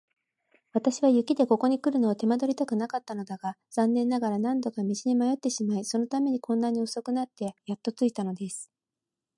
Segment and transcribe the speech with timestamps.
[0.73, 8.71] 私は雪でここにくるのを手間取りたくなかったのだが、残念ながら何度か道に迷ってしまい、そのためにこんなに遅くなってやっと着いたのです。